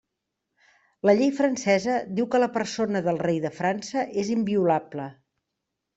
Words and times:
La 1.09 1.13
llei 1.19 1.29
francesa 1.39 1.99
diu 2.19 2.27
que 2.35 2.41
la 2.43 2.49
persona 2.57 3.05
del 3.09 3.23
rei 3.27 3.39
de 3.47 3.55
França 3.61 4.07
és 4.23 4.33
inviolable. 4.37 5.07